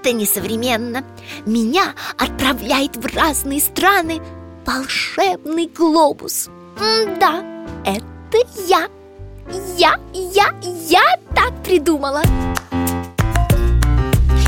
это 0.00 0.12
несовременно. 0.12 1.04
Меня 1.44 1.94
отправляет 2.18 2.96
в 2.96 3.16
разные 3.16 3.60
страны. 3.60 4.20
Волшебный 4.64 5.66
глобус. 5.66 6.48
Да, 7.20 7.42
это 7.84 8.38
я. 8.66 8.88
Я, 9.76 9.98
я, 10.12 10.46
я 10.88 11.02
так 11.34 11.52
придумала. 11.62 12.22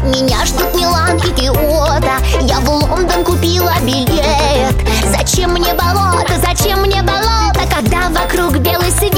Меня 0.02 0.44
ждут 0.46 0.74
Милан 0.74 1.16
и 1.18 1.32
Киото 1.34 2.18
Я 2.42 2.60
в 2.60 2.68
Лондон 2.68 3.24
купила 3.24 3.74
билет. 3.82 4.74
Зачем 5.04 5.52
мне 5.52 5.74
болото, 5.74 6.34
зачем 6.40 6.80
мне 6.82 7.02
болото 7.02 7.60
Когда 7.68 8.08
вокруг 8.08 8.58
белый 8.58 8.90
свет? 8.92 9.12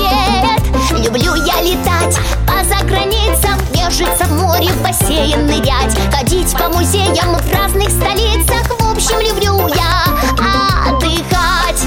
Люблю 0.99 1.35
я 1.35 1.63
летать 1.63 2.17
по 2.47 2.65
заграницам 2.65 3.61
Нежиться 3.75 4.25
в 4.25 4.33
море, 4.33 4.69
в 4.69 4.83
бассейн 4.83 5.47
нырять 5.47 5.97
Ходить 6.51 6.59
по 6.59 6.69
музеям 6.77 7.37
в 7.37 7.53
разных 7.53 7.89
столицах 7.91 8.69
В 8.81 8.91
общем, 8.91 9.21
люблю 9.21 9.69
я 9.69 10.05
отдыхать 10.89 11.85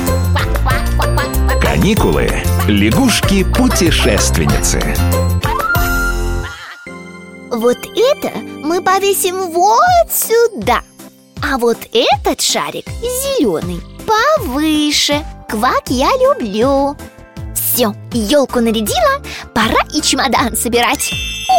Каникулы. 1.61 2.29
Лягушки-путешественницы. 2.67 4.81
Вот 7.51 7.77
это 7.95 8.31
мы 8.63 8.81
повесим 8.81 9.51
вот 9.51 10.11
сюда 10.11 10.81
А 11.41 11.57
вот 11.57 11.77
этот 11.93 12.41
шарик 12.41 12.87
зеленый 12.87 13.81
повыше 14.07 15.25
Квак 15.49 15.89
я 15.89 16.11
люблю 16.17 16.95
Все, 17.53 17.93
елку 18.13 18.59
нарядила, 18.59 19.21
пора 19.53 19.81
и 19.93 20.01
чемодан 20.01 20.55
собирать 20.55 21.11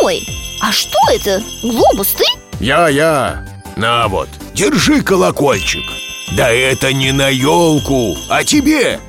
Ой, 0.03 0.27
а 0.63 0.73
что 0.73 0.99
это? 1.13 1.43
Глобус 1.63 2.09
ты? 2.13 2.25
Я-я, 2.65 3.45
на 3.77 4.09
вот, 4.09 4.31
держи 4.55 5.03
колокольчик. 5.03 5.85
Да 6.35 6.51
это 6.51 6.95
не 6.95 7.13
на 7.13 7.29
елку, 7.29 8.17
а 8.31 8.43
тебе. 8.43 9.01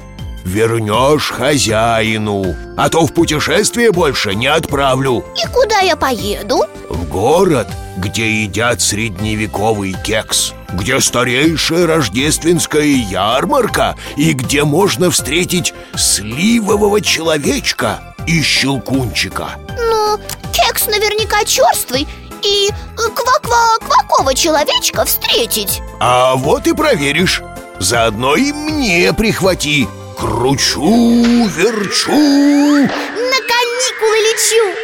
Вернешь 0.44 1.31
хозяину 1.31 2.53
А 2.76 2.89
то 2.89 3.08
в 3.08 3.14
путешествие 3.14 3.94
больше 3.94 4.36
не 4.36 4.48
отправлю. 4.48 5.23
И 5.42 5.48
куда 5.53 5.80
я 5.80 5.95
поеду? 5.95 6.66
В 6.89 7.08
город, 7.08 7.70
где 7.95 8.44
едят 8.44 8.81
средневековый 8.81 9.95
кекс 10.03 10.53
Где 10.73 11.00
старейшая 11.00 11.88
рождественская 11.88 12.83
ярмарка 12.83 13.95
И 14.17 14.33
где 14.33 14.66
можно 14.66 15.09
встретить 15.09 15.73
сливового 15.95 17.00
человечка 17.00 18.16
и 18.28 18.42
щелкунчика. 18.42 19.52
Ну, 19.78 20.20
кекс 20.52 20.88
наверняка 20.88 21.45
черствый 21.45 22.06
И 22.45 22.69
ква-ква-квакова 22.95 24.35
человечка 24.35 25.03
встретить. 25.05 25.81
А 25.99 26.35
вот 26.35 26.67
и 26.67 26.73
проверишь. 26.73 27.41
Заодно 27.79 28.35
и 28.35 28.52
мне 28.53 29.11
прихвати. 29.13 29.87
Кручу, 30.19 31.47
верчу. 31.47 32.11
На 32.11 33.39
каникулы 33.52 34.17
лечу. 34.27 34.75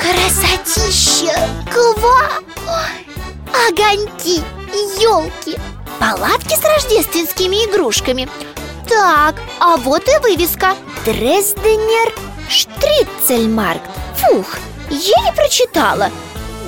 Красотища! 0.00 1.48
Ква! 1.70 2.30
Ой, 2.66 3.68
Огоньки, 3.68 4.42
елки, 4.98 5.58
палатки 6.00 6.56
с 6.56 6.64
рождественскими 6.64 7.66
игрушками. 7.66 8.28
Так, 8.88 9.36
а 9.60 9.76
вот 9.76 10.08
и 10.08 10.18
вывеска. 10.22 10.74
Дрезденер 11.04 12.12
Штрицельмаркт. 12.48 13.88
Фух, 14.16 14.58
еле 14.90 15.32
прочитала. 15.34 16.10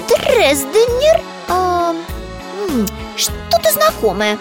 Дрезденер 0.08 1.20
а, 1.48 1.94
Что-то 3.16 3.72
знакомое. 3.72 4.38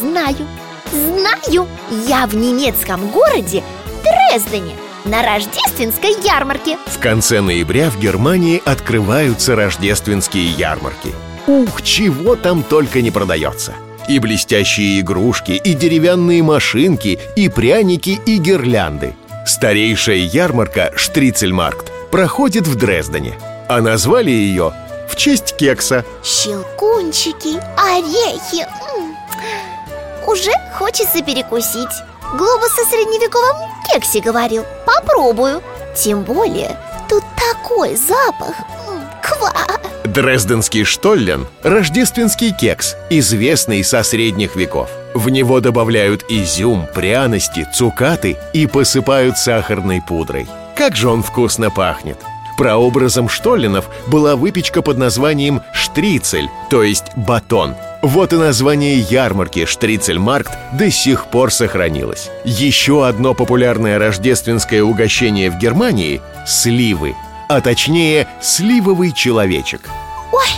Знаю, 0.00 0.46
знаю. 0.92 1.68
Я 2.06 2.26
в 2.26 2.34
немецком 2.34 3.08
городе 3.10 3.62
Дрездене 4.02 4.74
На 5.04 5.22
рождественской 5.22 6.14
ярмарке. 6.22 6.78
В 6.86 6.98
конце 6.98 7.40
ноября 7.40 7.90
в 7.90 7.98
Германии 7.98 8.62
открываются 8.64 9.56
рождественские 9.56 10.50
ярмарки. 10.50 11.12
Ух, 11.46 11.82
чего 11.82 12.36
там 12.36 12.62
только 12.62 13.02
не 13.02 13.10
продается. 13.10 13.74
И 14.08 14.18
блестящие 14.18 15.00
игрушки, 15.00 15.52
и 15.52 15.74
деревянные 15.74 16.42
машинки, 16.42 17.18
и 17.36 17.48
пряники, 17.48 18.20
и 18.26 18.38
гирлянды 18.38 19.14
Старейшая 19.44 20.16
ярмарка 20.16 20.92
Штрицельмаркт 20.96 21.90
проходит 22.10 22.66
в 22.66 22.76
Дрездене. 22.76 23.38
А 23.68 23.80
назвали 23.80 24.30
ее 24.30 24.72
в 25.08 25.16
честь 25.16 25.56
кекса. 25.56 26.04
Щелкунчики, 26.22 27.60
орехи. 27.76 28.66
М. 28.96 29.16
Уже 30.26 30.52
хочется 30.78 31.22
перекусить. 31.22 31.90
Глобус 32.34 32.78
о 32.78 32.84
средневековом 32.90 33.70
кексе 33.90 34.20
говорил. 34.20 34.64
Попробую. 34.86 35.62
Тем 35.96 36.22
более, 36.22 36.76
тут 37.08 37.24
такой 37.36 37.96
запах. 37.96 38.54
М, 38.88 39.02
Ква. 39.22 39.52
Дрезденский 40.04 40.84
штоллен– 40.84 41.46
рождественский 41.62 42.52
кекс, 42.52 42.96
известный 43.10 43.82
со 43.84 44.02
средних 44.02 44.56
веков. 44.56 44.90
В 45.14 45.28
него 45.28 45.60
добавляют 45.60 46.24
изюм, 46.28 46.86
пряности, 46.94 47.66
цукаты 47.72 48.36
и 48.52 48.66
посыпают 48.66 49.36
сахарной 49.36 50.00
пудрой. 50.00 50.46
Как 50.74 50.96
же 50.96 51.08
он 51.08 51.22
вкусно 51.22 51.70
пахнет! 51.70 52.18
Прообразом 52.56 53.28
штолленов 53.28 53.90
была 54.06 54.36
выпечка 54.36 54.82
под 54.82 54.98
названием 54.98 55.62
штрицель, 55.72 56.48
то 56.70 56.82
есть 56.82 57.06
батон. 57.16 57.74
Вот 58.02 58.32
и 58.32 58.36
название 58.36 58.98
ярмарки 58.98 59.64
«Штрицельмаркт» 59.64 60.52
до 60.72 60.90
сих 60.90 61.26
пор 61.26 61.52
сохранилось. 61.52 62.30
Еще 62.44 63.06
одно 63.06 63.32
популярное 63.34 63.98
рождественское 63.98 64.82
угощение 64.82 65.50
в 65.50 65.58
Германии– 65.58 66.20
сливы, 66.46 67.14
а 67.48 67.60
точнее 67.60 68.26
сливовый 68.40 69.12
человечек. 69.12 69.88
Ой, 70.32 70.48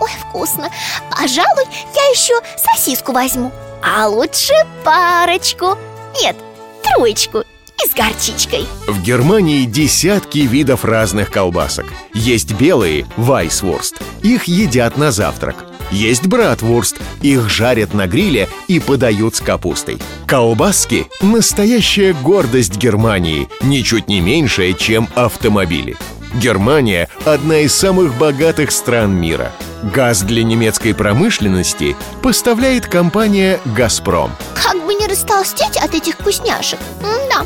ой, 0.00 0.10
вкусно 0.20 0.70
Пожалуй, 1.10 1.64
я 1.94 2.02
еще 2.10 2.34
сосиску 2.56 3.12
возьму 3.12 3.52
А 3.88 4.08
лучше 4.08 4.52
парочку 4.82 5.78
Нет, 6.20 6.34
троечку 6.82 7.44
И 7.84 7.88
с 7.88 7.94
горчичкой 7.94 8.66
В 8.88 9.00
Германии 9.00 9.64
десятки 9.64 10.38
видов 10.38 10.84
разных 10.84 11.30
колбасок. 11.30 11.86
Есть 12.12 12.54
белые– 12.54 13.06
вайсвурст. 13.16 14.02
Их 14.24 14.44
едят 14.44 14.96
на 14.96 15.12
завтрак. 15.12 15.66
Есть 15.92 16.26
братвурст. 16.26 16.96
Их 17.22 17.48
жарят 17.48 17.94
на 17.94 18.08
гриле 18.08 18.48
и 18.66 18.80
подают 18.80 19.36
с 19.36 19.40
капустой. 19.40 19.98
Колбаски– 20.26 21.06
настоящая 21.22 22.12
гордость 22.12 22.76
Германии, 22.76 23.48
ничуть 23.62 24.08
не 24.08 24.20
меньшая, 24.20 24.72
чем 24.72 25.08
автомобили. 25.14 25.96
Германия– 26.34 27.08
одна 27.24 27.58
из 27.58 27.72
самых 27.72 28.18
богатых 28.18 28.72
стран 28.72 29.12
мира. 29.14 29.52
Газ 29.82 30.22
для 30.22 30.42
немецкой 30.42 30.94
промышленности 30.94 31.96
поставляет 32.22 32.86
компания 32.86 33.60
«Газпром». 33.64 34.32
Как 34.54 34.84
бы 34.84 34.94
не 34.94 35.06
растолстеть 35.06 35.76
от 35.76 35.94
этих 35.94 36.14
вкусняшек 36.14 36.78
Да. 37.02 37.44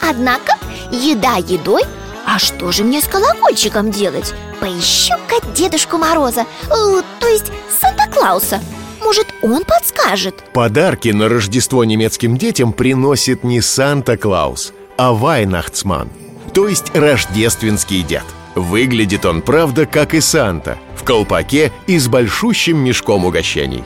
Однако, 0.00 0.54
еда 0.90 1.36
едой 1.36 1.82
А 2.26 2.38
что 2.38 2.72
же 2.72 2.84
мне 2.84 3.00
с 3.00 3.04
колокольчиком 3.08 3.90
делать? 3.90 4.34
Поищу-ка 4.60 5.44
Дедушку 5.54 5.98
Мороза 5.98 6.46
э, 6.70 7.02
То 7.20 7.26
есть 7.28 7.52
Санта-Клауса 7.80 8.60
Может, 9.00 9.26
он 9.42 9.64
подскажет? 9.64 10.34
Подарки 10.52 11.08
на 11.08 11.28
Рождество 11.28 11.84
немецким 11.84 12.36
детям 12.36 12.72
приносит 12.72 13.44
не 13.44 13.60
Санта-Клаус, 13.60 14.72
а 14.96 15.12
Вайнахтсман, 15.12 16.10
то 16.52 16.66
есть 16.66 16.94
рождественский 16.94 18.02
дед. 18.02 18.24
Выглядит 18.56 19.24
он, 19.24 19.42
правда, 19.42 19.86
как 19.86 20.14
и 20.14 20.20
Санта, 20.20 20.78
колпаке 21.08 21.72
и 21.86 21.98
с 21.98 22.06
большущим 22.06 22.76
мешком 22.76 23.24
угощений. 23.24 23.82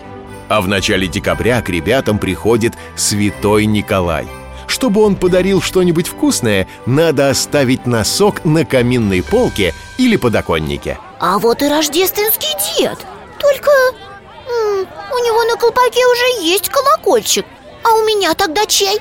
А 0.48 0.60
в 0.60 0.66
начале 0.66 1.06
декабря 1.06 1.62
к 1.62 1.68
ребятам 1.68 2.18
приходит 2.18 2.74
Святой 2.96 3.66
Николай. 3.66 4.26
Чтобы 4.66 5.02
он 5.04 5.14
подарил 5.14 5.62
что-нибудь 5.62 6.08
вкусное, 6.08 6.66
надо 6.84 7.30
оставить 7.30 7.86
носок 7.86 8.44
на 8.44 8.64
каминной 8.64 9.22
полке 9.22 9.72
или 9.98 10.16
подоконнике. 10.16 10.98
А 11.20 11.38
вот 11.38 11.62
и 11.62 11.68
рождественский 11.68 12.50
дед 12.76 12.98
Только 13.38 13.70
м, 13.70 14.80
у 14.80 15.18
него 15.24 15.44
на 15.44 15.56
колпаке 15.56 16.04
уже 16.04 16.44
есть 16.44 16.68
колокольчик 16.68 17.46
А 17.84 17.94
у 17.94 18.04
меня 18.04 18.34
тогда 18.34 18.66
чей? 18.66 18.98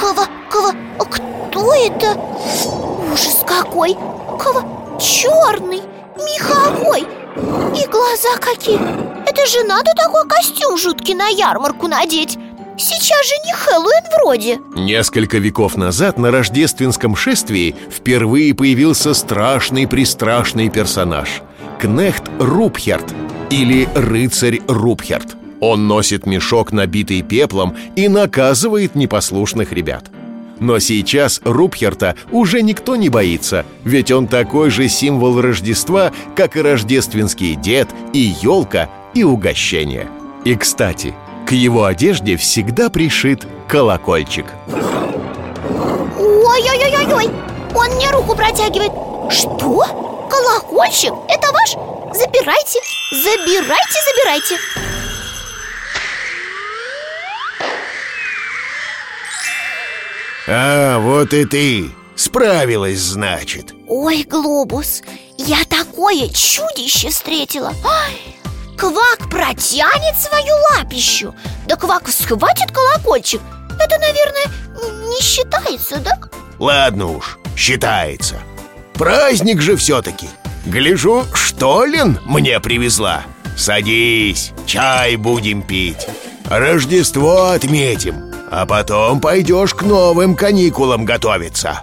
Кого, 0.00 0.26
кого, 0.50 0.72
кто 1.08 1.72
это? 1.74 2.18
Ужас 3.12 3.44
какой! 3.46 3.94
Кого? 3.94 4.83
Черный, 5.00 5.82
меховой 6.16 7.00
И 7.00 7.86
глаза 7.88 8.36
какие! 8.40 8.78
Это 9.28 9.46
же 9.46 9.64
надо 9.64 9.90
такой 9.96 10.28
костюм 10.28 10.78
жуткий 10.78 11.14
на 11.14 11.28
ярмарку 11.28 11.88
надеть! 11.88 12.38
Сейчас 12.76 13.26
же 13.26 13.34
не 13.44 13.52
Хэллоуин 13.52 14.04
вроде! 14.16 14.58
Несколько 14.76 15.38
веков 15.38 15.76
назад 15.76 16.18
на 16.18 16.30
рождественском 16.30 17.16
шествии 17.16 17.74
впервые 17.90 18.54
появился 18.54 19.14
страшный-престрашный 19.14 20.68
персонаж. 20.68 21.42
Кнехт 21.80 22.24
Рупхерт 22.38 23.14
или 23.50 23.88
рыцарь 23.94 24.60
Рупхерт. 24.68 25.36
Он 25.60 25.88
носит 25.88 26.26
мешок, 26.26 26.72
набитый 26.72 27.22
пеплом 27.22 27.76
и 27.96 28.08
наказывает 28.08 28.94
непослушных 28.94 29.72
ребят 29.72 30.04
но 30.60 30.78
сейчас 30.78 31.40
Рупхерта 31.44 32.14
уже 32.30 32.62
никто 32.62 32.96
не 32.96 33.08
боится, 33.08 33.64
ведь 33.84 34.10
он 34.10 34.26
такой 34.26 34.70
же 34.70 34.88
символ 34.88 35.40
Рождества, 35.40 36.12
как 36.36 36.56
и 36.56 36.60
рождественский 36.60 37.54
дед, 37.54 37.88
и 38.12 38.34
елка, 38.42 38.88
и 39.14 39.24
угощение. 39.24 40.08
И, 40.44 40.54
кстати, 40.54 41.14
к 41.46 41.52
его 41.52 41.84
одежде 41.84 42.36
всегда 42.36 42.90
пришит 42.90 43.46
колокольчик. 43.68 44.46
Ой-ой-ой-ой! 46.18 47.30
Он 47.74 47.96
мне 47.96 48.10
руку 48.10 48.36
протягивает 48.36 48.92
Что? 49.30 50.28
Колокольчик? 50.30 51.12
Это 51.28 51.52
ваш? 51.52 51.70
Забирайте, 52.14 52.78
забирайте, 53.10 53.98
забирайте 54.06 54.93
А, 60.46 60.98
вот 60.98 61.32
и 61.32 61.44
ты. 61.44 61.90
Справилась, 62.16 63.00
значит. 63.00 63.74
Ой, 63.88 64.24
Глобус, 64.24 65.02
я 65.38 65.64
такое 65.68 66.28
чудище 66.28 67.10
встретила. 67.10 67.72
Ой, 67.84 68.36
Квак 68.76 69.30
протянет 69.30 70.16
свою 70.16 70.54
лапищу. 70.70 71.34
Да 71.66 71.76
Квак 71.76 72.08
схватит 72.08 72.70
колокольчик. 72.72 73.40
Это, 73.80 73.98
наверное, 73.98 75.08
не 75.08 75.20
считается, 75.20 75.98
да? 75.98 76.18
Ладно 76.58 77.06
уж, 77.06 77.38
считается. 77.56 78.36
Праздник 78.94 79.60
же 79.60 79.76
все-таки 79.76 80.28
Гляжу, 80.66 81.24
что 81.34 81.84
Лен 81.84 82.18
мне 82.24 82.58
привезла. 82.60 83.24
Садись, 83.56 84.52
чай 84.66 85.16
будем 85.16 85.62
пить. 85.62 86.06
Рождество 86.48 87.50
отметим 87.50 88.33
А 88.56 88.66
потом 88.66 89.20
пойдешь 89.20 89.74
к 89.74 89.82
новым 89.82 90.36
каникулам 90.36 91.04
готовиться. 91.04 91.80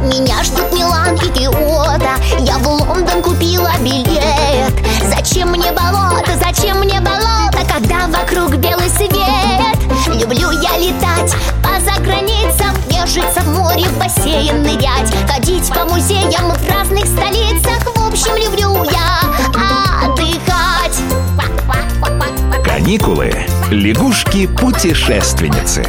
Меня 0.00 0.42
ждут 0.42 0.72
Милан 0.72 1.14
и 1.16 1.28
Киото. 1.28 2.16
Я 2.38 2.56
в 2.56 2.66
Лондон 2.66 3.22
купила 3.22 3.70
билет. 3.80 4.72
Зачем 5.14 5.50
мне 5.50 5.70
болото, 5.72 6.30
зачем 6.42 6.78
мне 6.78 7.00
болото 7.00 7.58
Когда 7.70 8.06
вокруг 8.06 8.56
белый 8.56 8.88
свет? 8.88 9.76
Люблю 10.06 10.52
я 10.52 10.78
летать 10.78 11.34
по 11.62 11.78
заграницам 11.80 12.74
Нежиться 12.88 13.42
в 13.42 13.48
море, 13.48 13.84
в 13.88 13.98
бассейн 13.98 14.62
нырять. 14.62 15.14
Ходить 15.30 15.68
по 15.68 15.84
музеям 15.84 16.50
в 16.50 16.70
разных 16.70 17.04
столицах. 17.04 17.94
В 17.94 18.08
общем, 18.08 18.34
люблю 18.36 18.84
я 18.84 19.20
отдыхать. 20.06 20.98
Каникулы. 22.64 23.33
Лягушки-путешественницы. 23.74 25.82